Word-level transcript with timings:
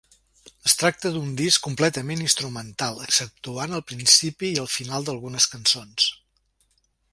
Es 0.69 0.73
tracta 0.83 1.09
d'un 1.17 1.35
disc 1.41 1.63
completament 1.67 2.23
instrumental, 2.29 2.97
exceptuant 3.09 3.77
el 3.81 3.85
principi 3.93 4.49
i 4.55 4.59
el 4.65 4.73
final 4.79 5.09
d'algunes 5.11 5.51
cançons. 5.55 6.11